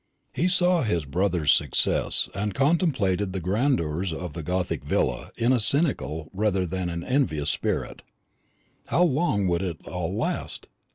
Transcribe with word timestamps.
He 0.33 0.47
saw 0.47 0.81
his 0.81 1.05
brother's 1.05 1.53
success, 1.53 2.27
and 2.33 2.55
contemplated 2.55 3.33
the 3.33 3.39
grandeurs 3.39 4.11
of 4.11 4.33
the 4.33 4.41
gothic 4.41 4.83
villa 4.83 5.29
in 5.37 5.53
a 5.53 5.59
cynical 5.59 6.27
rather 6.33 6.65
than 6.65 6.89
an 6.89 7.03
envious 7.03 7.51
spirit. 7.51 8.01
How 8.87 9.03
long 9.03 9.45
would 9.45 9.61
it 9.61 9.77
all 9.87 10.17
last? 10.17 10.69